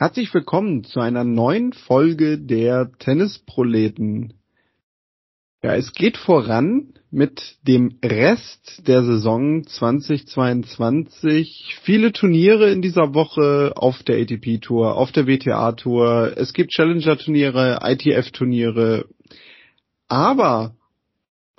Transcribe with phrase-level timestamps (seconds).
[0.00, 4.32] Herzlich willkommen zu einer neuen Folge der Tennisproleten.
[5.62, 11.76] Ja, es geht voran mit dem Rest der Saison 2022.
[11.82, 16.32] Viele Turniere in dieser Woche auf der ATP Tour, auf der WTA Tour.
[16.34, 19.04] Es gibt Challenger Turniere, ITF Turniere.
[20.08, 20.76] Aber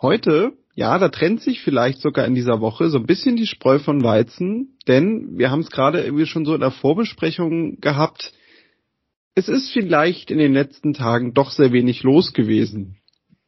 [0.01, 3.79] heute ja, da trennt sich vielleicht sogar in dieser Woche so ein bisschen die Spreu
[3.79, 8.33] von Weizen, denn wir haben es gerade irgendwie schon so in der Vorbesprechung gehabt.
[9.35, 12.97] Es ist vielleicht in den letzten Tagen doch sehr wenig los gewesen.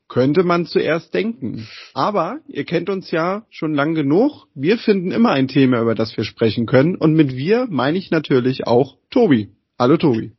[0.10, 1.68] Könnte man zuerst denken.
[1.94, 4.48] Aber ihr kennt uns ja schon lang genug.
[4.54, 6.96] Wir finden immer ein Thema, über das wir sprechen können.
[6.96, 9.50] Und mit wir meine ich natürlich auch Tobi.
[9.80, 10.34] Hallo Tobi.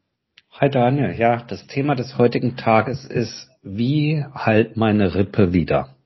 [0.52, 1.16] Hi Daniel.
[1.18, 5.96] Ja, das Thema des heutigen Tages ist, wie halt meine Rippe wieder?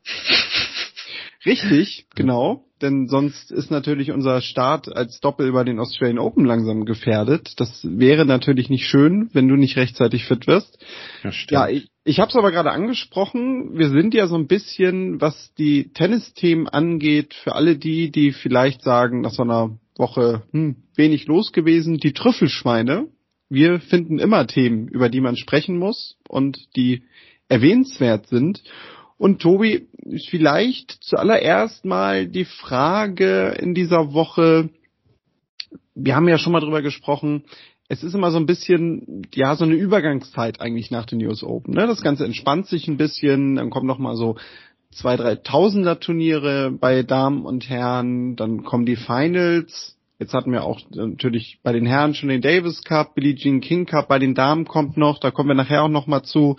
[1.49, 2.65] Richtig, genau.
[2.81, 7.55] Denn sonst ist natürlich unser Start als Doppel bei den Australian Open langsam gefährdet.
[7.57, 10.79] Das wäre natürlich nicht schön, wenn du nicht rechtzeitig fit wirst.
[11.25, 13.77] Ja, ja ich, ich habe es aber gerade angesprochen.
[13.77, 18.83] Wir sind ja so ein bisschen, was die Tennisthemen angeht, für alle die, die vielleicht
[18.83, 23.09] sagen, nach so einer Woche hm, wenig los gewesen, die Trüffelschweine.
[23.49, 27.03] Wir finden immer Themen, über die man sprechen muss und die
[27.49, 28.63] erwähnenswert sind.
[29.19, 29.89] Und Tobi,
[30.29, 34.71] vielleicht zuallererst mal die Frage in dieser Woche,
[35.95, 37.43] wir haben ja schon mal drüber gesprochen,
[37.89, 41.75] es ist immer so ein bisschen, ja, so eine Übergangszeit eigentlich nach den US Open.
[41.75, 41.87] Ne?
[41.87, 44.37] Das Ganze entspannt sich ein bisschen, dann kommen noch mal so
[44.93, 49.97] zwei, drei Tausender Turniere bei Damen und Herren, dann kommen die Finals.
[50.19, 53.87] Jetzt hatten wir auch natürlich bei den Herren schon den Davis Cup, Billie Jean King
[53.87, 56.57] Cup, bei den Damen kommt noch, da kommen wir nachher auch noch mal zu.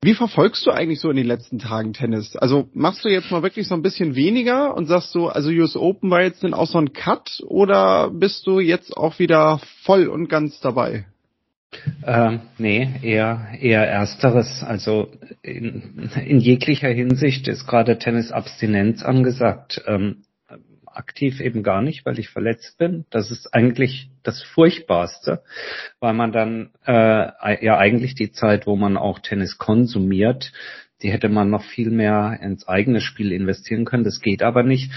[0.00, 2.36] Wie verfolgst du eigentlich so in den letzten Tagen Tennis?
[2.36, 5.76] Also machst du jetzt mal wirklich so ein bisschen weniger und sagst du, also US
[5.76, 10.06] Open war jetzt dann auch so ein Cut oder bist du jetzt auch wieder voll
[10.06, 11.06] und ganz dabei?
[12.06, 14.62] Ähm, nee, eher, eher ersteres.
[14.62, 15.10] Also
[15.42, 19.82] in, in jeglicher Hinsicht ist gerade Tennis-Abstinenz angesagt.
[19.86, 20.22] Ähm,
[20.98, 23.06] aktiv eben gar nicht, weil ich verletzt bin.
[23.10, 25.42] Das ist eigentlich das Furchtbarste,
[26.00, 30.52] weil man dann äh, ja eigentlich die Zeit, wo man auch Tennis konsumiert,
[31.02, 34.04] die hätte man noch viel mehr ins eigene Spiel investieren können.
[34.04, 34.90] Das geht aber nicht.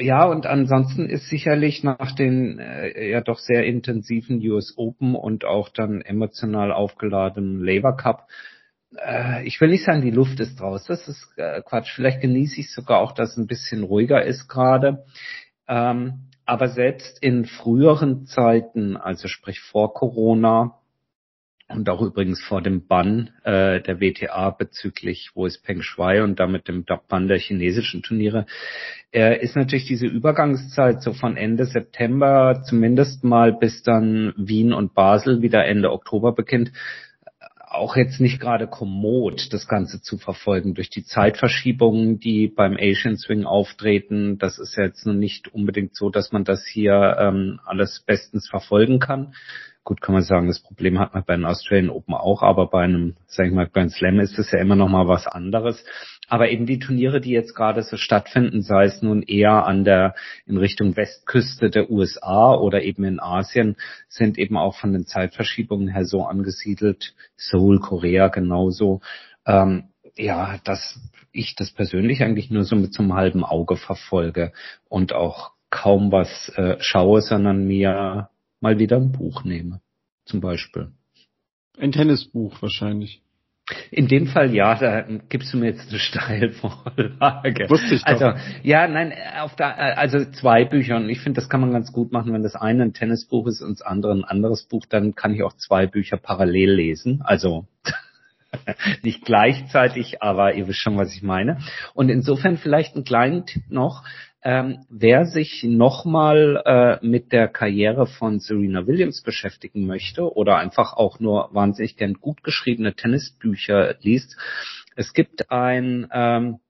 [0.00, 5.44] Ja, und ansonsten ist sicherlich nach den äh, ja doch sehr intensiven US Open und
[5.44, 8.28] auch dann emotional aufgeladenen Labour Cup
[8.96, 10.84] äh, ich will nicht sagen, die Luft ist raus.
[10.86, 11.92] Das ist äh, Quatsch.
[11.94, 15.04] Vielleicht genieße ich sogar auch, dass es ein bisschen ruhiger ist gerade.
[15.66, 20.78] Ähm, aber selbst in früheren Zeiten, also sprich vor Corona
[21.68, 26.40] und auch übrigens vor dem Bann äh, der WTA bezüglich wo ist Peng Shui und
[26.40, 28.46] damit dem Bann der chinesischen Turniere,
[29.12, 34.94] äh, ist natürlich diese Übergangszeit so von Ende September zumindest mal bis dann Wien und
[34.94, 36.72] Basel wieder Ende Oktober beginnt,
[37.70, 43.16] auch jetzt nicht gerade kommod, das Ganze zu verfolgen durch die Zeitverschiebungen, die beim Asian
[43.16, 44.38] Swing auftreten.
[44.38, 49.34] Das ist jetzt nicht unbedingt so, dass man das hier ähm, alles bestens verfolgen kann.
[49.84, 52.84] Gut, kann man sagen, das Problem hat man bei den Australian Open auch, aber bei
[52.84, 55.84] einem, sag ich mal, Grand Slam ist es ja immer noch mal was anderes.
[56.28, 60.14] Aber eben die Turniere, die jetzt gerade so stattfinden, sei es nun eher an der,
[60.46, 63.76] in Richtung Westküste der USA oder eben in Asien,
[64.08, 67.14] sind eben auch von den Zeitverschiebungen her so angesiedelt.
[67.36, 69.00] Seoul, Korea genauso.
[69.46, 71.00] Ähm, ja, dass
[71.32, 74.52] ich das persönlich eigentlich nur so mit zum halben Auge verfolge
[74.88, 78.28] und auch kaum was äh, schaue, sondern mir
[78.60, 79.80] mal wieder ein Buch nehme,
[80.24, 80.92] zum Beispiel.
[81.78, 83.22] Ein Tennisbuch wahrscheinlich.
[83.90, 87.68] In dem Fall ja, da gibst du mir jetzt eine Steilvorlage.
[87.68, 88.08] Wusste ich doch.
[88.08, 88.32] Also
[88.62, 92.12] ja, nein, auf der, also zwei Bücher und ich finde, das kann man ganz gut
[92.12, 95.34] machen, wenn das eine ein Tennisbuch ist und das andere ein anderes Buch, dann kann
[95.34, 97.20] ich auch zwei Bücher parallel lesen.
[97.22, 97.66] Also
[99.02, 101.58] nicht gleichzeitig, aber ihr wisst schon, was ich meine.
[101.94, 104.04] Und insofern vielleicht einen kleinen Tipp noch.
[104.42, 110.92] Ähm, wer sich nochmal äh, mit der Karriere von Serena Williams beschäftigen möchte oder einfach
[110.92, 114.36] auch nur wahnsinnig gern gut geschriebene Tennisbücher liest,
[114.94, 116.60] es gibt ein ähm,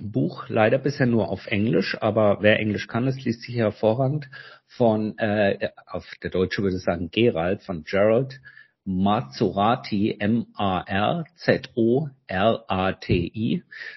[0.00, 4.28] Buch, leider bisher nur auf Englisch, aber wer Englisch kann, das liest sich hervorragend
[4.66, 8.40] von, äh, auf der Deutsche würde ich sagen, Gerald, von Gerald
[8.84, 10.52] Mazzorati, M-A-R-Z-O-R-A-T-I.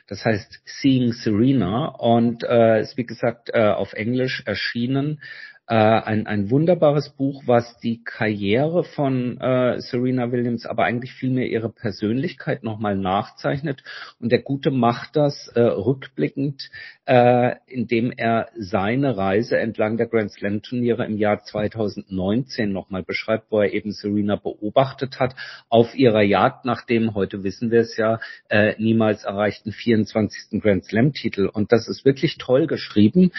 [0.08, 5.20] Das heißt Seeing Serena und äh, ist wie gesagt äh, auf Englisch erschienen
[5.68, 11.48] äh, ein, ein wunderbares Buch, was die Karriere von äh, Serena Williams, aber eigentlich vielmehr
[11.48, 13.84] ihre Persönlichkeit nochmal nachzeichnet.
[14.20, 16.70] Und der Gute macht das äh, rückblickend,
[17.06, 23.52] äh, indem er seine Reise entlang der Grand Slam Turniere im Jahr 2019 nochmal beschreibt,
[23.52, 25.36] wo er eben Serena beobachtet hat
[25.68, 28.20] auf ihrer Jagd nach dem, heute wissen wir es ja,
[28.50, 30.62] äh, niemals erreichten 24.
[30.62, 31.50] Grand Slam Titel.
[31.52, 33.32] Und das ist wirklich toll geschrieben.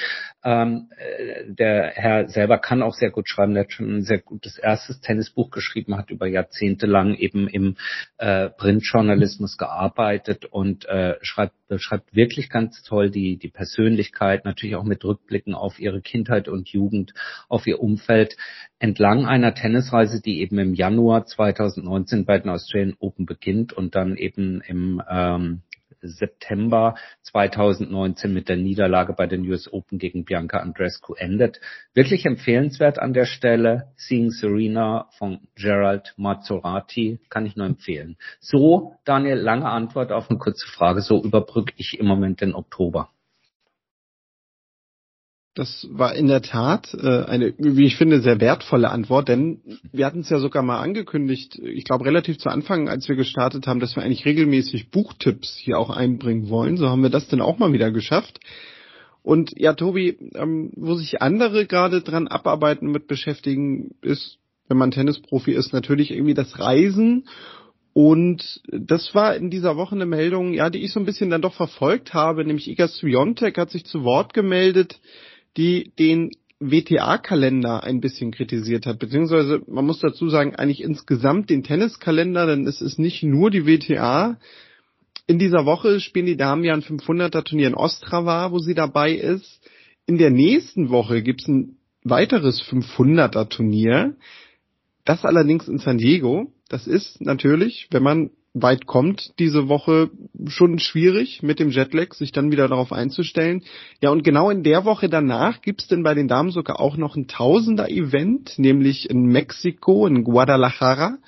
[0.45, 3.55] Ähm, äh, der Herr selber kann auch sehr gut schreiben.
[3.55, 7.77] Der hat schon ein sehr gutes erstes Tennisbuch geschrieben, hat über Jahrzehnte lang eben im
[8.19, 14.85] äh, Printjournalismus gearbeitet und äh, schreibt, beschreibt wirklich ganz toll die, die Persönlichkeit, natürlich auch
[14.85, 17.15] mit Rückblicken auf ihre Kindheit und Jugend,
[17.49, 18.37] auf ihr Umfeld
[18.79, 24.17] entlang einer Tennisreise, die eben im Januar 2019 bei den Australian Open beginnt und dann
[24.17, 25.63] eben im ähm,
[26.01, 31.61] September 2019 mit der Niederlage bei den US Open gegen Bianca Andrescu endet.
[31.95, 33.93] Wirklich empfehlenswert an der Stelle.
[33.97, 38.17] Seeing Serena von Gerald Mazzorati kann ich nur empfehlen.
[38.41, 41.01] So, Daniel, lange Antwort auf eine kurze Frage.
[41.01, 43.11] So überbrücke ich im Moment den Oktober.
[45.59, 49.59] Das war in der Tat äh, eine, wie ich finde, sehr wertvolle Antwort, denn
[49.91, 53.67] wir hatten es ja sogar mal angekündigt, ich glaube relativ zu Anfang, als wir gestartet
[53.67, 56.77] haben, dass wir eigentlich regelmäßig Buchtipps hier auch einbringen wollen.
[56.77, 58.39] So haben wir das dann auch mal wieder geschafft.
[59.25, 64.39] Und ja, Tobi, ähm, wo sich andere gerade dran abarbeiten mit beschäftigen, ist,
[64.69, 67.27] wenn man Tennisprofi ist, natürlich irgendwie das Reisen.
[67.95, 71.43] Und das war in dieser Woche eine Meldung, ja, die ich so ein bisschen dann
[71.43, 75.01] doch verfolgt habe, nämlich Iga Swiatek hat sich zu Wort gemeldet,
[75.57, 76.31] die den
[76.61, 82.67] WTA-Kalender ein bisschen kritisiert hat, beziehungsweise man muss dazu sagen, eigentlich insgesamt den Tenniskalender, denn
[82.67, 84.39] es ist nicht nur die WTA.
[85.27, 89.13] In dieser Woche spielen die Damen ja ein 500er Turnier in Ostrava, wo sie dabei
[89.13, 89.61] ist.
[90.07, 94.17] In der nächsten Woche gibt's ein weiteres 500er Turnier.
[95.05, 96.53] Das allerdings in San Diego.
[96.69, 98.31] Das ist natürlich, wenn man
[98.63, 100.11] weit kommt diese Woche
[100.47, 103.63] schon schwierig mit dem Jetlag, sich dann wieder darauf einzustellen.
[104.03, 107.17] Ja, und genau in der Woche danach gibt's denn bei den Damen sogar auch noch
[107.17, 111.19] ein Tausender-Event, nämlich in Mexiko, in Guadalajara.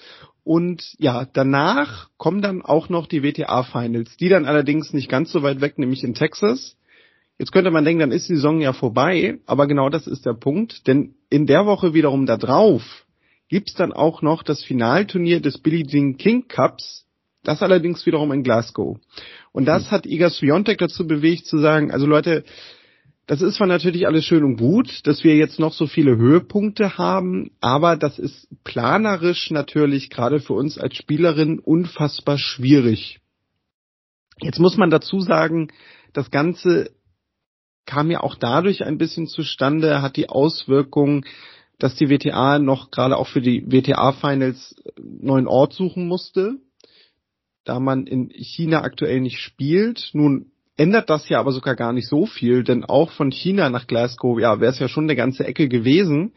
[0.44, 5.42] Und ja, danach kommen dann auch noch die WTA-Finals, die dann allerdings nicht ganz so
[5.42, 6.76] weit weg, nämlich in Texas.
[7.38, 10.34] Jetzt könnte man denken, dann ist die Saison ja vorbei, aber genau das ist der
[10.34, 13.06] Punkt, denn in der Woche wiederum da drauf
[13.50, 17.06] gibt's dann auch noch das Finalturnier des Billie Jean King Cups
[17.42, 18.98] das allerdings wiederum in Glasgow.
[19.52, 19.90] Und das mhm.
[19.90, 22.44] hat Iga Swiatek dazu bewegt zu sagen, also Leute,
[23.26, 26.98] das ist zwar natürlich alles schön und gut, dass wir jetzt noch so viele Höhepunkte
[26.98, 33.20] haben, aber das ist planerisch natürlich gerade für uns als Spielerin unfassbar schwierig.
[34.40, 35.68] Jetzt muss man dazu sagen,
[36.12, 36.90] das Ganze
[37.86, 41.24] kam ja auch dadurch ein bisschen zustande, hat die Auswirkung,
[41.78, 46.58] dass die WTA noch gerade auch für die WTA-Finals neuen Ort suchen musste
[47.64, 50.10] da man in China aktuell nicht spielt.
[50.12, 53.86] Nun ändert das ja aber sogar gar nicht so viel, denn auch von China nach
[53.86, 56.32] Glasgow, ja, wäre es ja schon eine ganze Ecke gewesen.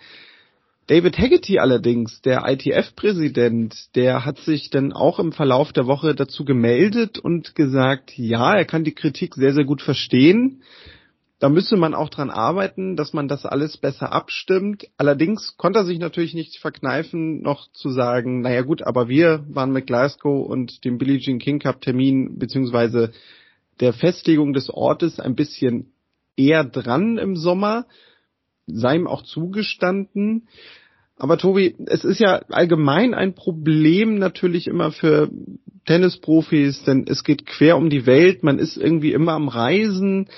[0.88, 6.44] David Haggerty allerdings, der ITF-Präsident, der hat sich dann auch im Verlauf der Woche dazu
[6.44, 10.62] gemeldet und gesagt, ja, er kann die Kritik sehr, sehr gut verstehen
[11.43, 14.88] da müsste man auch dran arbeiten, dass man das alles besser abstimmt.
[14.95, 19.73] Allerdings konnte er sich natürlich nicht verkneifen, noch zu sagen, naja gut, aber wir waren
[19.73, 23.12] mit Glasgow und dem Billie Jean King Cup Termin beziehungsweise
[23.81, 25.91] der Festlegung des Ortes ein bisschen
[26.38, 27.88] eher dran im Sommer,
[28.65, 30.47] sei ihm auch zugestanden.
[31.17, 35.29] Aber Tobi, es ist ja allgemein ein Problem natürlich immer für
[35.85, 40.29] Tennisprofis, denn es geht quer um die Welt, man ist irgendwie immer am Reisen,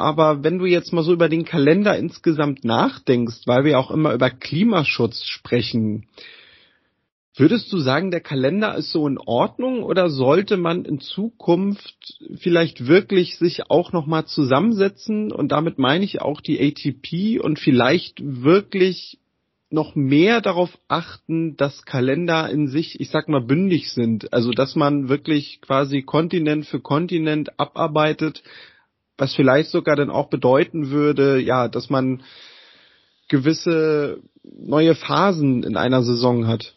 [0.00, 4.14] aber wenn du jetzt mal so über den Kalender insgesamt nachdenkst, weil wir auch immer
[4.14, 6.06] über Klimaschutz sprechen,
[7.36, 12.86] Würdest du sagen, der Kalender ist so in Ordnung oder sollte man in Zukunft vielleicht
[12.86, 19.20] wirklich sich auch nochmal zusammensetzen und damit meine ich auch die ATP und vielleicht wirklich
[19.70, 24.32] noch mehr darauf achten, dass Kalender in sich, ich sag mal, bündig sind.
[24.32, 28.42] Also, dass man wirklich quasi Kontinent für Kontinent abarbeitet,
[29.20, 32.22] was vielleicht sogar dann auch bedeuten würde, ja, dass man
[33.28, 36.74] gewisse neue Phasen in einer Saison hat.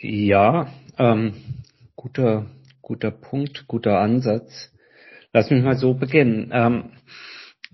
[0.00, 1.34] Ja, ähm,
[1.94, 2.46] guter,
[2.82, 4.72] guter Punkt, guter Ansatz.
[5.32, 6.50] Lass mich mal so beginnen.
[6.52, 6.90] Ähm,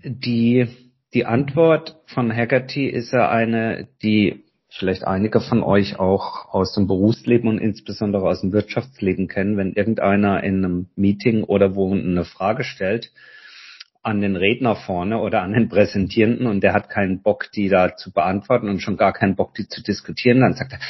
[0.04, 0.68] die,
[1.14, 6.86] die Antwort von Haggerty ist ja eine, die vielleicht einige von euch auch aus dem
[6.86, 12.24] Berufsleben und insbesondere aus dem Wirtschaftsleben kennen, wenn irgendeiner in einem Meeting oder wo eine
[12.24, 13.12] Frage stellt,
[14.02, 17.96] an den Redner vorne oder an den Präsentierenden und der hat keinen Bock, die da
[17.96, 20.80] zu beantworten und schon gar keinen Bock, die zu diskutieren, dann sagt er,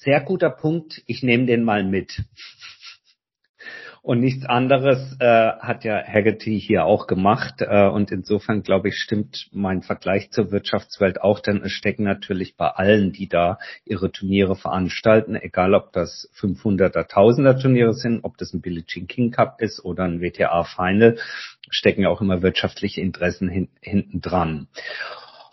[0.00, 2.22] sehr guter Punkt, ich nehme den mal mit.
[4.04, 7.62] Und nichts anderes äh, hat ja Haggerty hier auch gemacht.
[7.62, 12.58] Äh, und insofern, glaube ich, stimmt mein Vergleich zur Wirtschaftswelt auch, denn es stecken natürlich
[12.58, 18.36] bei allen, die da ihre Turniere veranstalten, egal ob das 500er, 1000er Turniere sind, ob
[18.36, 21.16] das ein Billie Jean King Cup ist oder ein WTA Final,
[21.70, 24.68] stecken ja auch immer wirtschaftliche Interessen hin, hinten dran.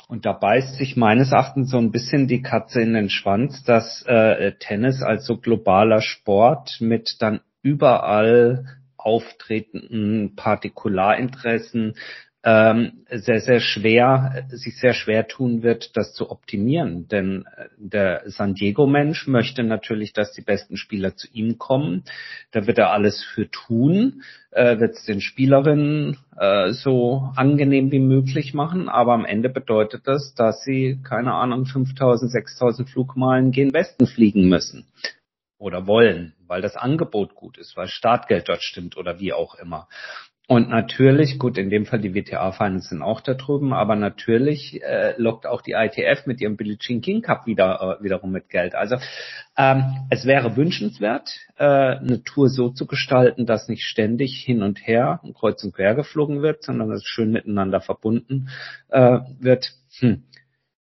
[0.09, 4.03] Und da beißt sich meines Erachtens so ein bisschen die Katze in den Schwanz, dass
[4.05, 8.65] äh, Tennis als so globaler Sport mit dann überall
[8.97, 11.95] auftretenden Partikularinteressen
[12.43, 17.07] ähm, sehr, sehr schwer, sich sehr schwer tun wird, das zu optimieren.
[17.07, 22.03] Denn äh, der San Diego-Mensch möchte natürlich, dass die besten Spieler zu ihm kommen.
[22.51, 27.99] Da wird er alles für tun, äh, wird es den Spielerinnen äh, so angenehm wie
[27.99, 28.89] möglich machen.
[28.89, 34.49] Aber am Ende bedeutet das, dass sie, keine Ahnung, 5000, 6000 Flugmeilen gen Westen fliegen
[34.49, 34.87] müssen
[35.61, 39.87] oder wollen, weil das Angebot gut ist, weil Startgeld dort stimmt oder wie auch immer.
[40.47, 45.13] Und natürlich, gut, in dem Fall die WTA-Finals sind auch da drüben, aber natürlich äh,
[45.15, 48.75] lockt auch die ITF mit ihrem Billie Jean King Cup wieder äh, wiederum mit Geld.
[48.75, 48.97] Also
[49.55, 54.85] ähm, es wäre wünschenswert, äh, eine Tour so zu gestalten, dass nicht ständig hin und
[54.85, 58.49] her kreuz und quer geflogen wird, sondern dass es schön miteinander verbunden
[58.89, 59.71] äh, wird.
[59.99, 60.23] Hm.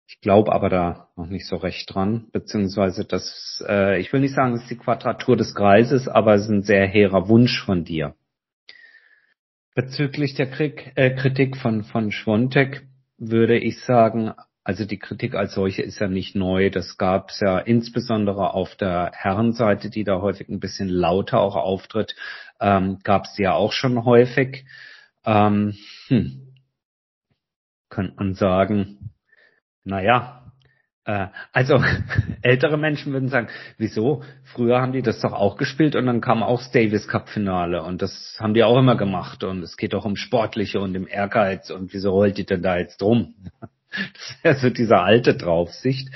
[0.09, 4.35] Ich glaube aber da noch nicht so recht dran, beziehungsweise das, äh, ich will nicht
[4.35, 7.85] sagen, es ist die Quadratur des Kreises, aber es ist ein sehr hehrer Wunsch von
[7.85, 8.15] dir.
[9.75, 12.87] Bezüglich der Krieg, äh, Kritik von, von Schwontek
[13.19, 14.33] würde ich sagen,
[14.63, 16.71] also die Kritik als solche ist ja nicht neu.
[16.71, 21.57] Das gab es ja insbesondere auf der Herrenseite, die da häufig ein bisschen lauter auch
[21.57, 22.17] auftritt,
[22.61, 24.65] ähm, gab es ja auch schon häufig.
[25.25, 25.77] Ähm,
[26.09, 26.55] hm,
[27.89, 29.13] könnte man sagen,
[29.87, 30.43] naja,
[31.05, 31.83] äh, also
[32.43, 34.23] ältere Menschen würden sagen, wieso?
[34.45, 37.83] Früher haben die das doch auch gespielt und dann kam auch das Davis Cup Finale
[37.83, 41.07] und das haben die auch immer gemacht und es geht doch um Sportliche und im
[41.07, 43.35] Ehrgeiz und wieso rollt die denn da jetzt drum?
[44.12, 46.09] Das ist ja so diese alte Draufsicht.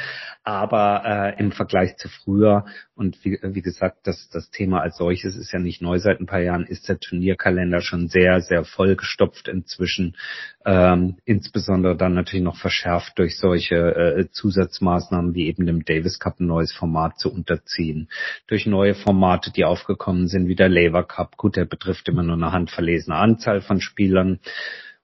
[0.43, 5.37] Aber äh, im Vergleich zu früher und wie, wie gesagt, das, das Thema als solches
[5.37, 9.49] ist ja nicht neu seit ein paar Jahren, ist der Turnierkalender schon sehr, sehr vollgestopft
[9.49, 10.17] inzwischen.
[10.65, 16.41] Ähm, insbesondere dann natürlich noch verschärft durch solche äh, Zusatzmaßnahmen wie eben dem Davis Cup
[16.41, 18.09] ein neues Format zu unterziehen.
[18.47, 21.37] Durch neue Formate, die aufgekommen sind, wie der Labour Cup.
[21.37, 24.41] Gut, der betrifft immer nur eine handverlesene Anzahl von Spielern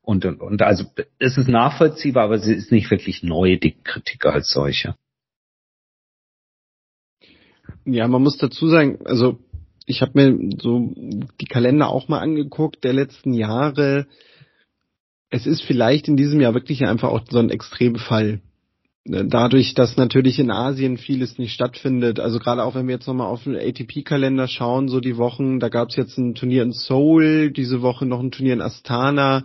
[0.06, 0.84] und, und, und also
[1.18, 4.94] es ist nachvollziehbar, aber sie ist nicht wirklich neu, die Kritik als solche.
[7.84, 9.40] Ja, man muss dazu sagen, also
[9.84, 10.94] ich habe mir so
[11.40, 14.06] die Kalender auch mal angeguckt der letzten Jahre.
[15.28, 18.40] Es ist vielleicht in diesem Jahr wirklich einfach auch so ein Extremfall.
[19.04, 23.28] Dadurch, dass natürlich in Asien vieles nicht stattfindet, also gerade auch wenn wir jetzt nochmal
[23.28, 27.50] auf den ATP-Kalender schauen, so die Wochen, da gab es jetzt ein Turnier in Seoul,
[27.50, 29.42] diese Woche noch ein Turnier in Astana,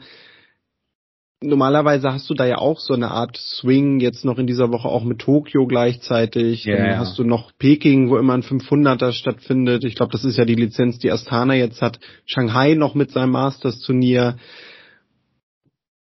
[1.44, 4.88] normalerweise hast du da ja auch so eine Art Swing, jetzt noch in dieser Woche
[4.88, 6.66] auch mit Tokio gleichzeitig.
[6.66, 6.78] Yeah.
[6.78, 9.84] Dann hast du noch Peking, wo immer ein 500er stattfindet.
[9.84, 12.00] Ich glaube, das ist ja die Lizenz, die Astana jetzt hat.
[12.26, 14.38] Shanghai noch mit seinem Masters-Turnier.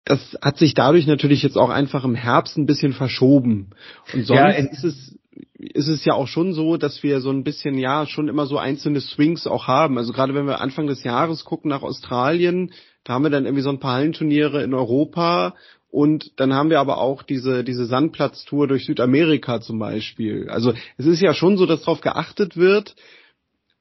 [0.05, 3.71] Das hat sich dadurch natürlich jetzt auch einfach im Herbst ein bisschen verschoben.
[4.13, 5.17] Und sonst ja, ist es
[5.57, 8.57] ist es ja auch schon so, dass wir so ein bisschen, ja, schon immer so
[8.57, 9.98] einzelne Swings auch haben.
[9.98, 12.71] Also gerade wenn wir Anfang des Jahres gucken nach Australien,
[13.03, 15.55] da haben wir dann irgendwie so ein paar Hallenturniere in Europa
[15.89, 20.50] und dann haben wir aber auch diese, diese Sandplatztour durch Südamerika zum Beispiel.
[20.50, 22.96] Also es ist ja schon so, dass darauf geachtet wird,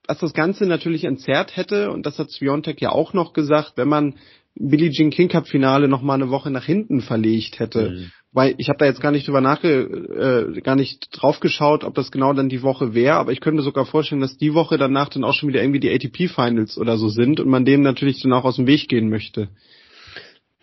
[0.09, 3.89] was das Ganze natürlich entzerrt hätte, und das hat Sviontek ja auch noch gesagt, wenn
[3.89, 4.17] man
[4.57, 7.91] Billie Jean King Cup Finale noch mal eine Woche nach hinten verlegt hätte.
[7.91, 8.13] Mhm.
[8.33, 11.95] Weil ich habe da jetzt gar nicht drüber nachge, äh, gar nicht drauf geschaut, ob
[11.95, 15.09] das genau dann die Woche wäre, aber ich könnte sogar vorstellen, dass die Woche danach
[15.09, 18.23] dann auch schon wieder irgendwie die ATP Finals oder so sind und man dem natürlich
[18.23, 19.49] dann auch aus dem Weg gehen möchte.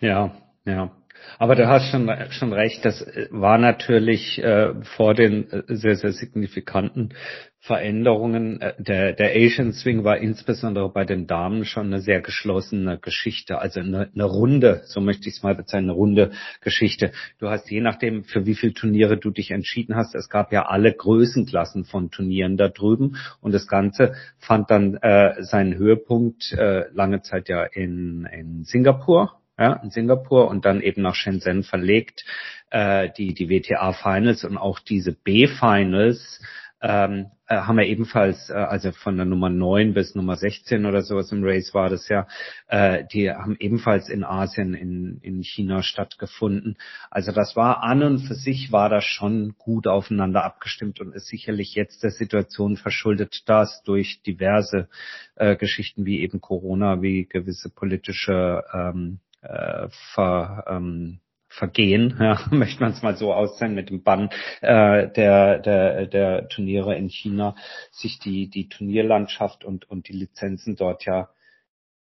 [0.00, 0.92] Ja, ja.
[1.38, 6.12] Aber du hast schon, schon recht, das war natürlich äh, vor den äh, sehr, sehr
[6.12, 7.14] signifikanten
[7.60, 8.60] Veränderungen.
[8.60, 13.58] Äh, der, der Asian Swing war insbesondere bei den Damen schon eine sehr geschlossene Geschichte,
[13.58, 16.30] also eine, eine runde, so möchte ich es mal bezeichnen, eine runde
[16.60, 17.12] Geschichte.
[17.38, 20.66] Du hast je nachdem, für wie viele Turniere du dich entschieden hast, es gab ja
[20.66, 26.84] alle Größenklassen von Turnieren da drüben und das Ganze fand dann äh, seinen Höhepunkt äh,
[26.92, 32.24] lange Zeit ja in, in Singapur ja, in Singapur und dann eben nach Shenzhen verlegt,
[32.70, 36.40] äh, die, die WTA Finals und auch diese B-Finals
[36.80, 41.02] ähm, äh, haben wir ebenfalls, äh, also von der Nummer 9 bis Nummer 16 oder
[41.02, 42.28] sowas im Race war das ja,
[42.68, 46.76] äh, die haben ebenfalls in Asien, in, in China stattgefunden.
[47.10, 51.26] Also das war an und für sich war das schon gut aufeinander abgestimmt und ist
[51.26, 54.88] sicherlich jetzt der Situation verschuldet, dass durch diverse
[55.34, 62.82] äh, Geschichten wie eben Corona, wie gewisse politische ähm, äh, ver, ähm, Vergehen, ja, möchte
[62.82, 64.28] man es mal so aussehen, mit dem Bann
[64.60, 67.54] äh, der, der, der Turniere in China,
[67.90, 71.30] sich die, die Turnierlandschaft und, und die Lizenzen dort ja,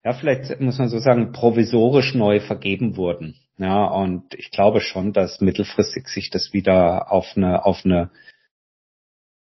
[0.04, 3.36] ja, vielleicht muss man so sagen, provisorisch neu vergeben wurden.
[3.58, 8.10] Ja, und ich glaube schon, dass mittelfristig sich das wieder auf eine, auf eine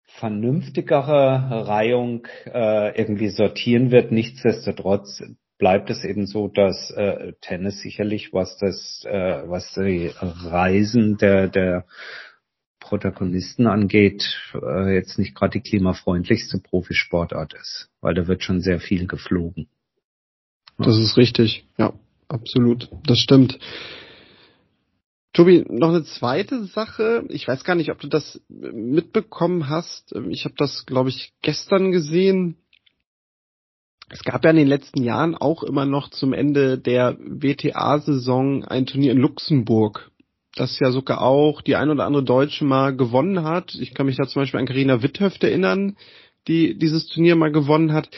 [0.05, 4.13] vernünftigere Reihung äh, irgendwie sortieren wird.
[4.13, 5.23] Nichtsdestotrotz
[5.59, 11.49] bleibt es eben so, dass äh, Tennis sicherlich, was das, äh, was die Reisen der,
[11.49, 11.87] der
[12.81, 18.81] Protagonisten angeht, äh, jetzt nicht gerade die klimafreundlichste Profisportart ist, weil da wird schon sehr
[18.81, 19.69] viel geflogen.
[20.79, 21.95] Das ist richtig, ja,
[22.29, 23.59] absolut, das stimmt.
[25.33, 27.25] Tobi, noch eine zweite Sache.
[27.29, 30.15] Ich weiß gar nicht, ob du das mitbekommen hast.
[30.31, 32.57] Ich habe das, glaube ich, gestern gesehen
[34.09, 38.87] es gab ja in den letzten Jahren auch immer noch zum Ende der WTA-Saison ein
[38.87, 40.11] Turnier in Luxemburg,
[40.55, 43.75] das ja sogar auch die ein oder andere Deutsche mal gewonnen hat.
[43.75, 45.97] Ich kann mich da zum Beispiel an Karina Witthöft erinnern,
[46.47, 48.09] die dieses Turnier mal gewonnen hat.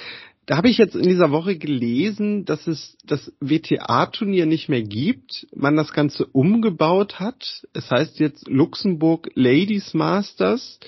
[0.45, 5.47] Da habe ich jetzt in dieser Woche gelesen, dass es das WTA-Turnier nicht mehr gibt,
[5.55, 7.67] man das Ganze umgebaut hat.
[7.75, 10.79] Es heißt jetzt Luxemburg Ladies Masters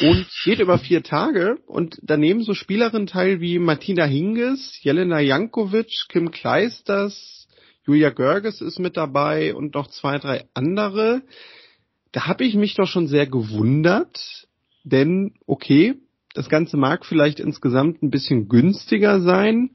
[0.00, 5.20] und geht über vier Tage und da nehmen so Spielerinnen teil wie Martina Hingis, Jelena
[5.20, 7.48] Jankovic, Kim Kleisters,
[7.84, 11.22] Julia Görges ist mit dabei und noch zwei, drei andere.
[12.12, 14.46] Da habe ich mich doch schon sehr gewundert,
[14.84, 15.94] denn okay,
[16.34, 19.70] das Ganze mag vielleicht insgesamt ein bisschen günstiger sein,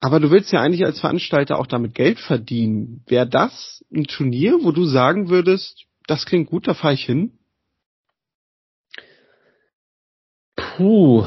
[0.00, 3.02] aber du willst ja eigentlich als Veranstalter auch damit Geld verdienen.
[3.06, 7.32] Wäre das ein Turnier, wo du sagen würdest, das klingt gut, da fahre ich hin?
[10.76, 11.24] Puh.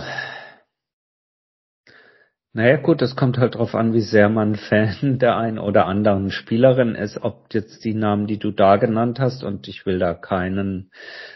[2.53, 6.29] Naja gut, das kommt halt drauf an, wie sehr man Fan der einen oder anderen
[6.29, 10.13] Spielerin ist, ob jetzt die Namen, die du da genannt hast, und ich will da
[10.13, 10.91] keinen,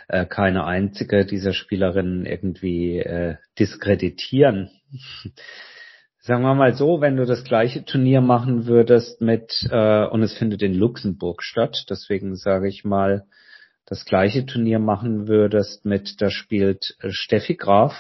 [0.10, 4.70] äh, keine einzige dieser Spielerinnen irgendwie äh, diskreditieren.
[6.20, 10.38] Sagen wir mal so, wenn du das gleiche Turnier machen würdest mit, äh, und es
[10.38, 13.26] findet in Luxemburg statt, deswegen sage ich mal,
[13.94, 17.94] das gleiche Turnier machen würdest mit, da spielt äh, Steffi Graf,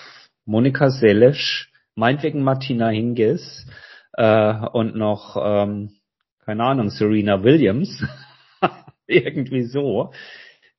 [0.43, 3.67] Monika Selesch, meinetwegen Martina Hingis
[4.13, 5.91] äh, und noch, ähm,
[6.43, 8.03] keine Ahnung, Serena Williams,
[9.05, 10.11] irgendwie so,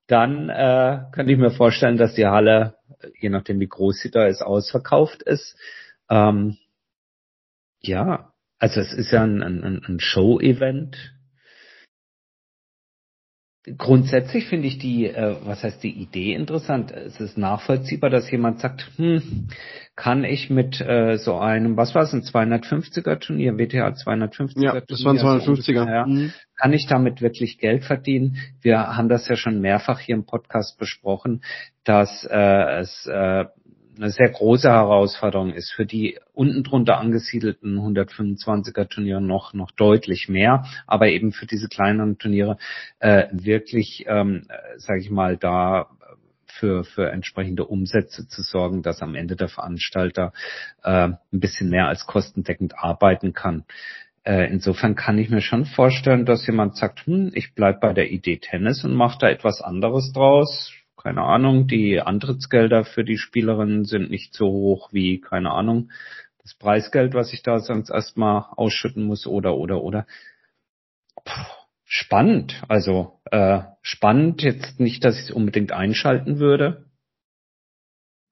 [0.08, 2.74] dann äh, könnte ich mir vorstellen, dass die Halle,
[3.20, 5.56] je nachdem wie groß sie da ist, ausverkauft ist.
[6.10, 6.56] Ähm,
[7.78, 11.13] ja, also es ist ja ein, ein, ein Show-Event
[13.78, 16.92] Grundsätzlich finde ich die, äh, was heißt die Idee interessant.
[16.92, 19.48] Es ist nachvollziehbar, dass jemand sagt, hm,
[19.96, 24.80] kann ich mit äh, so einem, was war es, ein 250er Turnier, WTA 250er ja,
[24.80, 25.88] das waren 250er.
[25.88, 26.32] Ja, mhm.
[26.56, 28.36] Kann ich damit wirklich Geld verdienen?
[28.60, 31.42] Wir haben das ja schon mehrfach hier im Podcast besprochen,
[31.84, 33.46] dass äh, es äh,
[33.96, 35.72] eine sehr große Herausforderung ist.
[35.72, 41.68] Für die unten drunter angesiedelten 125er Turniere noch, noch deutlich mehr, aber eben für diese
[41.68, 42.58] kleineren Turniere
[42.98, 45.88] äh, wirklich, ähm, sage ich mal, da
[46.46, 50.32] für, für entsprechende Umsätze zu sorgen, dass am Ende der Veranstalter
[50.82, 53.64] äh, ein bisschen mehr als kostendeckend arbeiten kann.
[54.22, 58.10] Äh, insofern kann ich mir schon vorstellen, dass jemand sagt, hm, ich bleib bei der
[58.10, 60.72] Idee Tennis und mache da etwas anderes draus
[61.04, 65.90] keine Ahnung, die Antrittsgelder für die Spielerinnen sind nicht so hoch wie, keine Ahnung,
[66.42, 70.06] das Preisgeld, was ich da sonst erstmal ausschütten muss oder, oder, oder.
[71.22, 71.30] Puh,
[71.84, 72.62] spannend.
[72.68, 76.86] Also äh, spannend jetzt nicht, dass ich es unbedingt einschalten würde,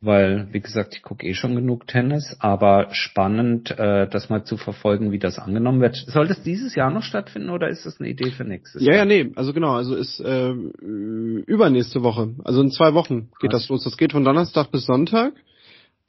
[0.02, 4.56] weil, wie gesagt, ich gucke eh schon genug Tennis, aber spannend, äh, das mal zu
[4.56, 5.96] verfolgen, wie das angenommen wird.
[6.08, 9.06] Soll das dieses Jahr noch stattfinden oder ist das eine Idee für nächstes ja, Jahr?
[9.06, 13.52] Ja, ja, nee, also genau, also ist äh, übernächste Woche, also in zwei Wochen geht
[13.52, 13.84] das los.
[13.84, 15.34] Das geht von Donnerstag bis Sonntag.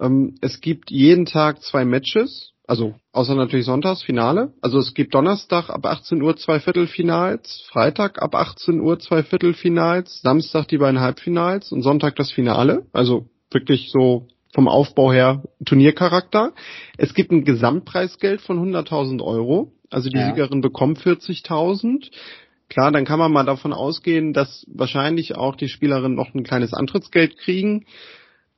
[0.01, 4.53] Ähm, es gibt jeden Tag zwei Matches, also außer natürlich Sonntags Finale.
[4.61, 10.21] Also es gibt Donnerstag ab 18 Uhr zwei Viertelfinals, Freitag ab 18 Uhr zwei Viertelfinals,
[10.21, 12.87] Samstag die beiden Halbfinals und Sonntag das Finale.
[12.91, 16.53] Also wirklich so vom Aufbau her Turniercharakter.
[16.97, 19.71] Es gibt ein Gesamtpreisgeld von 100.000 Euro.
[19.89, 20.27] Also die ja.
[20.27, 22.11] Siegerin bekommt 40.000.
[22.69, 26.73] Klar, dann kann man mal davon ausgehen, dass wahrscheinlich auch die Spielerinnen noch ein kleines
[26.73, 27.85] Antrittsgeld kriegen.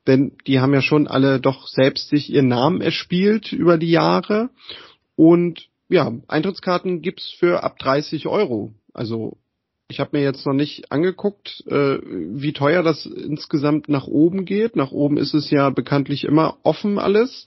[0.07, 4.49] Denn die haben ja schon alle doch selbst sich ihren Namen erspielt über die Jahre.
[5.15, 8.73] Und ja, Eintrittskarten gibt's für ab 30 Euro.
[8.93, 9.37] Also
[9.87, 14.75] ich habe mir jetzt noch nicht angeguckt, äh, wie teuer das insgesamt nach oben geht.
[14.75, 17.45] Nach oben ist es ja bekanntlich immer offen alles.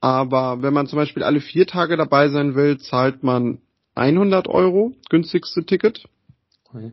[0.00, 3.60] Aber wenn man zum Beispiel alle vier Tage dabei sein will, zahlt man
[3.94, 6.06] 100 Euro, günstigste Ticket.
[6.64, 6.92] Okay.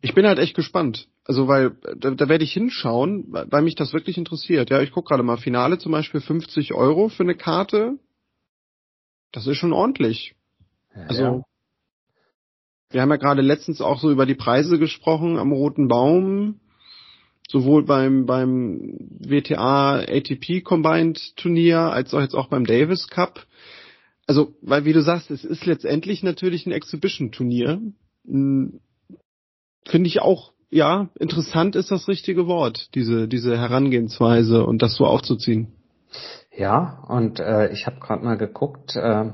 [0.00, 1.08] Ich bin halt echt gespannt.
[1.24, 4.70] Also weil da, da werde ich hinschauen, weil, weil mich das wirklich interessiert.
[4.70, 7.98] Ja, ich gucke gerade mal Finale zum Beispiel 50 Euro für eine Karte.
[9.32, 10.34] Das ist schon ordentlich.
[10.94, 11.42] Ja, also ja.
[12.94, 16.60] Wir haben ja gerade letztens auch so über die Preise gesprochen am Roten Baum,
[17.48, 23.46] sowohl beim, beim WTA ATP Combined Turnier als auch jetzt auch beim Davis Cup.
[24.28, 27.80] Also, weil wie du sagst, es ist letztendlich natürlich ein Exhibition Turnier.
[28.28, 28.78] Hm,
[29.84, 35.04] finde ich auch, ja, interessant ist das richtige Wort, diese, diese Herangehensweise und das so
[35.04, 35.72] aufzuziehen.
[36.56, 39.32] Ja, und äh, ich habe gerade mal geguckt, äh,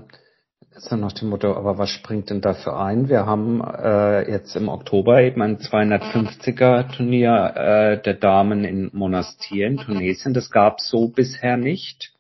[0.76, 3.08] so nach dem Motto, aber was springt denn dafür ein?
[3.08, 9.66] Wir haben äh, jetzt im Oktober eben ein 250er Turnier äh, der Damen in Monastir
[9.66, 10.32] in Tunesien.
[10.32, 12.12] Das gab's so bisher nicht.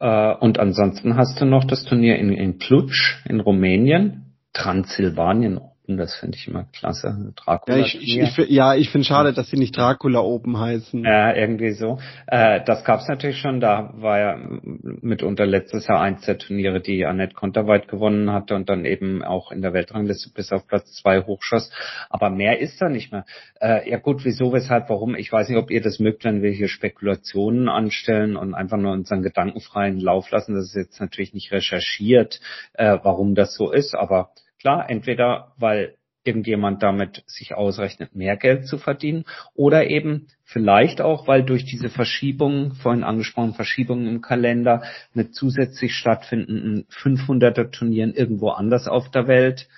[0.00, 5.98] Äh, und ansonsten hast du noch das Turnier in, in Klutsch in Rumänien, Transsilvanien Open,
[5.98, 7.32] das finde ich immer klasse.
[7.36, 7.76] Dracula.
[7.76, 11.04] Ja, ich, ich, ich, ja, ich finde schade, dass sie nicht Dracula Open heißen.
[11.04, 11.98] Ja, irgendwie so.
[12.26, 13.60] Äh, das gab's natürlich schon.
[13.60, 18.70] Da war ja mitunter letztes Jahr eins der Turniere, die Annette Konterweit gewonnen hatte und
[18.70, 21.70] dann eben auch in der Weltrangliste bis auf Platz zwei hochschoss.
[22.08, 23.26] Aber mehr ist da nicht mehr.
[23.60, 25.14] Äh, ja gut, wieso, weshalb, warum?
[25.14, 28.92] Ich weiß nicht, ob ihr das mögt, wenn wir hier Spekulationen anstellen und einfach nur
[28.92, 30.54] unseren gedankenfreien Lauf lassen.
[30.54, 32.40] Das ist jetzt natürlich nicht recherchiert,
[32.72, 34.30] äh, warum das so ist, aber
[34.64, 41.28] Klar, entweder weil irgendjemand damit sich ausrechnet, mehr Geld zu verdienen oder eben vielleicht auch,
[41.28, 48.52] weil durch diese Verschiebungen, vorhin angesprochen, Verschiebungen im Kalender, mit zusätzlich stattfindenden 500er Turnieren irgendwo
[48.52, 49.68] anders auf der Welt,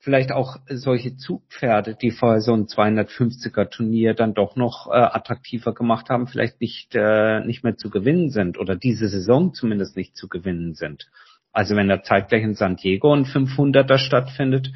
[0.00, 5.72] vielleicht auch solche Zugpferde, die vorher so ein 250er Turnier dann doch noch äh, attraktiver
[5.72, 10.14] gemacht haben, vielleicht nicht, äh, nicht mehr zu gewinnen sind oder diese Saison zumindest nicht
[10.14, 11.08] zu gewinnen sind.
[11.52, 14.72] Also wenn da zeitgleich in San Diego ein 500er stattfindet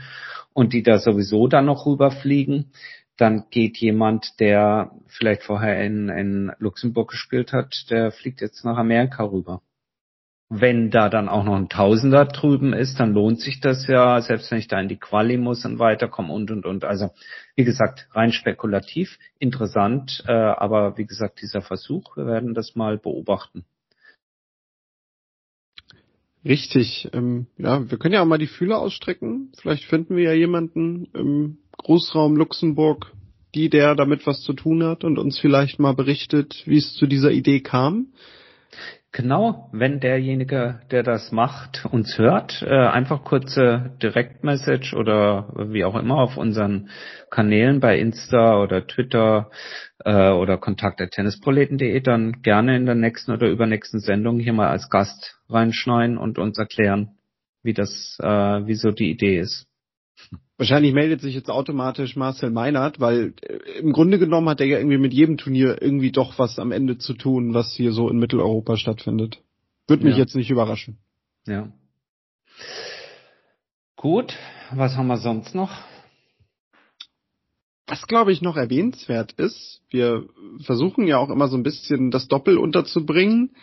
[0.52, 2.72] und die da sowieso dann noch rüberfliegen,
[3.16, 8.76] dann geht jemand, der vielleicht vorher in, in Luxemburg gespielt hat, der fliegt jetzt nach
[8.76, 9.62] Amerika rüber.
[10.50, 14.50] Wenn da dann auch noch ein Tausender drüben ist, dann lohnt sich das ja, selbst
[14.50, 16.84] wenn ich da in die Quali muss und weiterkomme und und und.
[16.84, 17.10] Also
[17.56, 22.98] wie gesagt, rein spekulativ, interessant, äh, aber wie gesagt, dieser Versuch, wir werden das mal
[22.98, 23.64] beobachten.
[26.44, 27.08] Richtig.
[27.12, 29.52] Ähm, ja, wir können ja auch mal die Fühler ausstrecken.
[29.60, 33.12] Vielleicht finden wir ja jemanden im Großraum Luxemburg,
[33.54, 37.06] die der damit was zu tun hat und uns vielleicht mal berichtet, wie es zu
[37.06, 38.08] dieser Idee kam.
[39.16, 45.94] Genau, wenn derjenige, der das macht, uns hört, äh, einfach kurze Direktmessage oder wie auch
[45.94, 46.90] immer auf unseren
[47.30, 49.52] Kanälen bei Insta oder Twitter
[50.04, 55.38] äh, oder kontakt.tennisproleten.de dann gerne in der nächsten oder übernächsten Sendung hier mal als Gast
[55.48, 57.10] reinschneiden und uns erklären,
[57.62, 59.68] wie das, äh, wieso die Idee ist.
[60.56, 64.78] Wahrscheinlich meldet sich jetzt automatisch Marcel Meinert, weil äh, im Grunde genommen hat er ja
[64.78, 68.18] irgendwie mit jedem Turnier irgendwie doch was am Ende zu tun, was hier so in
[68.18, 69.42] Mitteleuropa stattfindet.
[69.88, 70.20] Würde mich ja.
[70.20, 70.98] jetzt nicht überraschen.
[71.46, 71.72] Ja.
[73.96, 74.34] Gut,
[74.72, 75.72] was haben wir sonst noch?
[77.86, 80.26] Was glaube ich noch erwähnenswert ist, wir
[80.62, 83.54] versuchen ja auch immer so ein bisschen das Doppel unterzubringen.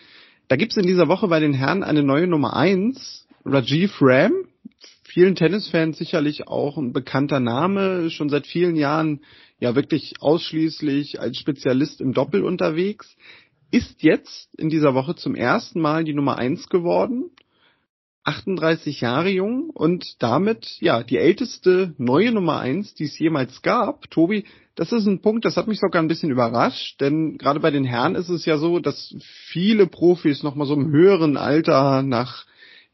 [0.47, 4.33] Da gibt's in dieser Woche bei den Herren eine neue Nummer eins, Rajiv Ram,
[5.11, 9.19] vielen Tennisfans sicherlich auch ein bekannter Name, schon seit vielen Jahren
[9.59, 13.17] ja wirklich ausschließlich als Spezialist im Doppel unterwegs,
[13.71, 17.29] ist jetzt in dieser Woche zum ersten Mal die Nummer eins geworden.
[18.23, 24.09] 38 Jahre jung und damit ja die älteste neue Nummer eins, die es jemals gab.
[24.11, 24.45] Tobi,
[24.75, 27.83] das ist ein Punkt, das hat mich sogar ein bisschen überrascht, denn gerade bei den
[27.83, 29.13] Herren ist es ja so, dass
[29.49, 32.45] viele Profis noch mal so im höheren Alter nach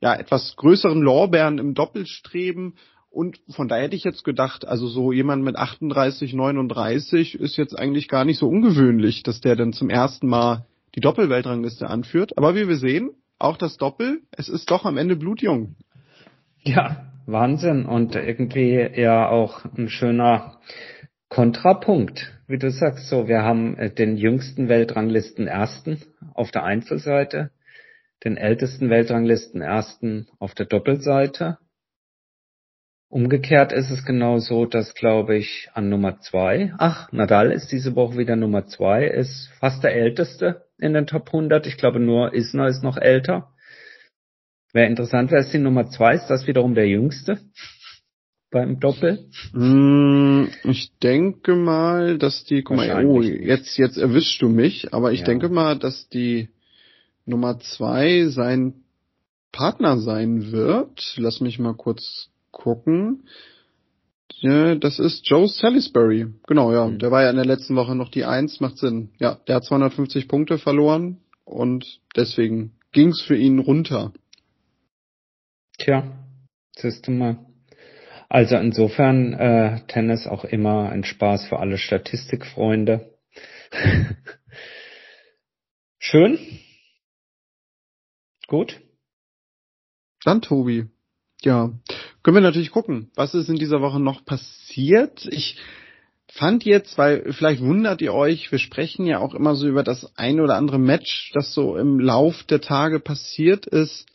[0.02, 2.76] ja etwas größeren Lorbeeren im Doppel streben
[3.10, 7.78] und von daher hätte ich jetzt gedacht, also so jemand mit 38, 39 ist jetzt
[7.78, 12.38] eigentlich gar nicht so ungewöhnlich, dass der dann zum ersten Mal die Doppelweltrangliste anführt.
[12.38, 15.76] Aber wie wir sehen, auch das Doppel, es ist doch am Ende blutjung.
[16.62, 20.60] Ja, Wahnsinn und irgendwie ja auch ein schöner
[21.30, 23.10] Kontrapunkt, wie du sagst.
[23.10, 26.02] So, wir haben äh, den jüngsten Weltranglisten ersten
[26.34, 27.52] auf der Einzelseite,
[28.24, 31.58] den ältesten Weltranglisten ersten auf der Doppelseite.
[33.10, 37.96] Umgekehrt ist es genau so, dass, glaube ich, an Nummer zwei, ach, Nadal ist diese
[37.96, 41.68] Woche wieder Nummer zwei, ist fast der älteste in den Top 100.
[41.68, 43.54] Ich glaube nur Isner ist noch älter.
[44.74, 46.16] Wäre interessant, wer ist die Nummer zwei?
[46.16, 47.40] Ist das wiederum der jüngste
[48.52, 49.30] beim Doppel?
[49.54, 55.14] Mm, ich denke mal, dass die, guck mal, oh, jetzt, jetzt erwischst du mich, aber
[55.14, 55.26] ich ja.
[55.26, 56.50] denke mal, dass die
[57.28, 58.74] Nummer zwei sein
[59.52, 61.16] Partner sein wird.
[61.18, 63.28] Lass mich mal kurz gucken.
[64.40, 66.28] Ja, das ist Joe Salisbury.
[66.48, 66.88] Genau, ja.
[66.88, 67.00] Mhm.
[67.00, 69.10] Der war ja in der letzten Woche noch die Eins, macht Sinn.
[69.20, 74.14] Ja, der hat 250 Punkte verloren und deswegen ging's für ihn runter.
[75.78, 76.04] Tja,
[76.78, 77.38] siehst du mal.
[78.30, 83.12] Also insofern äh, Tennis auch immer ein Spaß für alle Statistikfreunde.
[86.00, 86.38] Schön.
[88.48, 88.80] Gut.
[90.24, 90.86] Dann Tobi.
[91.42, 91.72] Ja,
[92.24, 95.28] können wir natürlich gucken, was ist in dieser Woche noch passiert.
[95.30, 95.58] Ich
[96.32, 100.18] fand jetzt, weil vielleicht wundert ihr euch, wir sprechen ja auch immer so über das
[100.18, 104.06] ein oder andere Match, das so im Lauf der Tage passiert ist.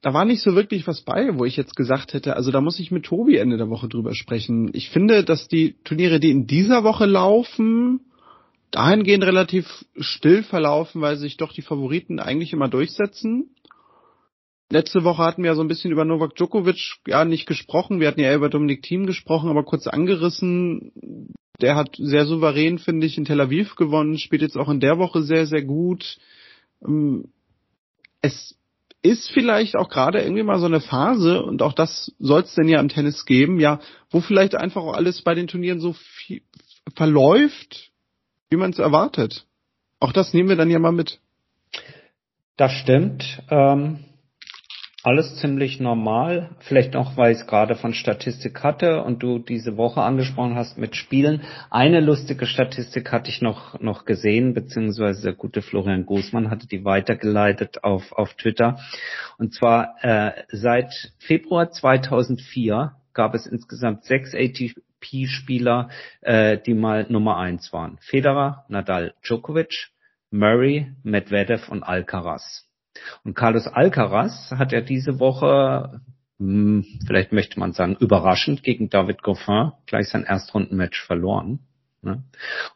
[0.00, 2.78] Da war nicht so wirklich was bei, wo ich jetzt gesagt hätte, also da muss
[2.78, 4.70] ich mit Tobi Ende der Woche drüber sprechen.
[4.74, 8.00] Ich finde, dass die Turniere, die in dieser Woche laufen,
[8.74, 13.54] dahingehend relativ still verlaufen, weil sich doch die Favoriten eigentlich immer durchsetzen.
[14.70, 18.00] Letzte Woche hatten wir ja so ein bisschen über Novak Djokovic ja nicht gesprochen.
[18.00, 21.30] Wir hatten ja über Dominik Thiem gesprochen, aber kurz angerissen.
[21.60, 24.98] Der hat sehr souverän, finde ich, in Tel Aviv gewonnen, spielt jetzt auch in der
[24.98, 26.18] Woche sehr, sehr gut.
[26.84, 27.28] Ähm,
[28.22, 28.58] es
[29.02, 32.68] ist vielleicht auch gerade irgendwie mal so eine Phase, und auch das soll es denn
[32.68, 33.78] ja im Tennis geben, ja,
[34.10, 36.42] wo vielleicht einfach auch alles bei den Turnieren so viel
[36.96, 37.92] verläuft,
[38.54, 39.46] wie man es erwartet.
[39.98, 41.18] Auch das nehmen wir dann ja mal mit.
[42.56, 43.42] Das stimmt.
[43.50, 44.04] Ähm
[45.02, 46.56] alles ziemlich normal.
[46.60, 50.78] Vielleicht noch, weil ich es gerade von Statistik hatte und du diese Woche angesprochen hast
[50.78, 51.42] mit Spielen.
[51.68, 56.86] Eine lustige Statistik hatte ich noch, noch gesehen, beziehungsweise der gute Florian Guzman hatte die
[56.86, 58.78] weitergeleitet auf, auf Twitter.
[59.36, 64.32] Und zwar äh, seit Februar 2004 gab es insgesamt sechs
[65.04, 65.90] ATP-Spieler,
[66.22, 67.98] äh, die mal Nummer eins waren.
[68.00, 69.90] Federer, Nadal, Djokovic,
[70.30, 72.68] Murray, Medvedev und Alcaraz.
[73.24, 76.00] Und Carlos Alcaraz hat ja diese Woche,
[76.38, 81.60] hm, vielleicht möchte man sagen, überraschend gegen David Goffin gleich sein Erstrundenmatch verloren.
[82.02, 82.22] Ne?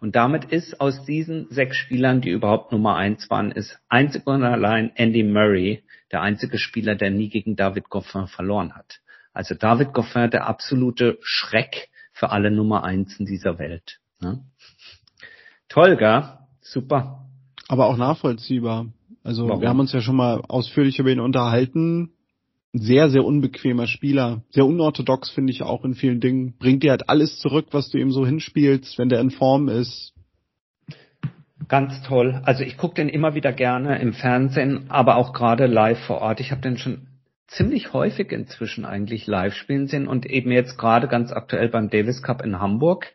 [0.01, 4.43] Und damit ist aus diesen sechs Spielern, die überhaupt Nummer eins waren, ist einzig und
[4.43, 9.01] allein Andy Murray der einzige Spieler, der nie gegen David Goffin verloren hat.
[9.35, 14.01] Also David Goffin der absolute Schreck für alle Nummer eins in dieser Welt.
[14.21, 14.41] Ne?
[15.69, 16.25] Toll, gell?
[16.61, 17.27] Super.
[17.69, 18.87] Aber auch nachvollziehbar.
[19.23, 19.61] Also Warum?
[19.61, 22.11] wir haben uns ja schon mal ausführlich über ihn unterhalten.
[22.73, 24.43] Sehr, sehr unbequemer Spieler.
[24.51, 26.55] Sehr unorthodox finde ich auch in vielen Dingen.
[26.59, 30.13] Bringt dir halt alles zurück, was du ihm so hinspielst, wenn der in Form ist.
[31.69, 32.41] Ganz toll.
[32.45, 36.41] Also ich gucke den immer wieder gerne im Fernsehen, aber auch gerade live vor Ort.
[36.41, 37.08] Ich habe den schon
[37.49, 42.23] ziemlich häufig inzwischen eigentlich live spielen sehen und eben jetzt gerade ganz aktuell beim Davis
[42.23, 43.13] Cup in Hamburg.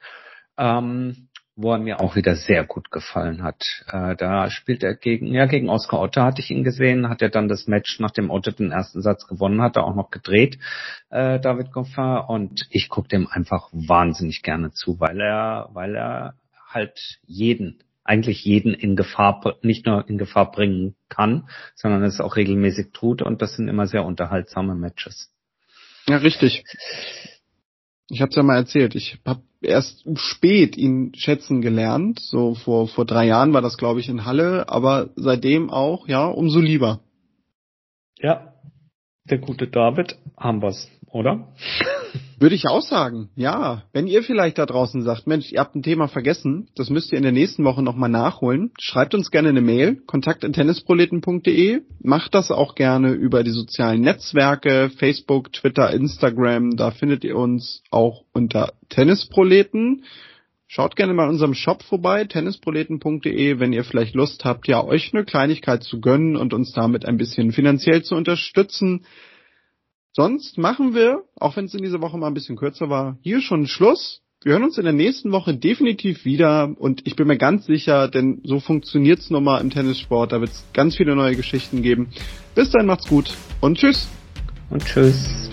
[0.58, 3.64] Ähm, wo er mir auch wieder sehr gut gefallen hat.
[3.92, 7.30] Äh, da spielt er gegen, ja, gegen Oscar Otte hatte ich ihn gesehen, hat er
[7.30, 10.58] dann das Match, nachdem Otte den ersten Satz gewonnen hatte, auch noch gedreht,
[11.10, 16.34] äh, David Goffin, und ich gucke dem einfach wahnsinnig gerne zu, weil er, weil er
[16.68, 22.36] halt jeden, eigentlich jeden in Gefahr, nicht nur in Gefahr bringen kann, sondern es auch
[22.36, 25.32] regelmäßig tut, und das sind immer sehr unterhaltsame Matches.
[26.08, 26.64] Ja, richtig.
[28.10, 28.96] Ich habe es ja mal erzählt.
[28.96, 32.20] Ich habe erst spät ihn schätzen gelernt.
[32.20, 34.68] So vor vor drei Jahren war das, glaube ich, in Halle.
[34.68, 37.00] Aber seitdem auch, ja, umso lieber.
[38.18, 38.54] Ja,
[39.26, 41.54] der gute David haben wir's, oder?
[42.40, 43.84] Würde ich auch sagen, ja.
[43.94, 47.18] Wenn ihr vielleicht da draußen sagt, Mensch, ihr habt ein Thema vergessen, das müsst ihr
[47.18, 52.76] in der nächsten Woche nochmal nachholen, schreibt uns gerne eine Mail, kontakt.tennisproleten.de, macht das auch
[52.76, 60.04] gerne über die sozialen Netzwerke, Facebook, Twitter, Instagram, da findet ihr uns auch unter Tennisproleten.
[60.68, 65.14] Schaut gerne mal in unserem Shop vorbei, tennisproleten.de, wenn ihr vielleicht Lust habt, ja, euch
[65.14, 69.06] eine Kleinigkeit zu gönnen und uns damit ein bisschen finanziell zu unterstützen.
[70.16, 73.42] Sonst machen wir, auch wenn es in dieser Woche mal ein bisschen kürzer war, hier
[73.42, 74.22] schon Schluss.
[74.44, 78.10] Wir hören uns in der nächsten Woche definitiv wieder und ich bin mir ganz sicher,
[78.10, 80.32] denn so funktioniert's nun mal im Tennissport.
[80.32, 82.10] Da wird es ganz viele neue Geschichten geben.
[82.54, 84.08] Bis dann, macht's gut und tschüss.
[84.70, 85.53] Und tschüss.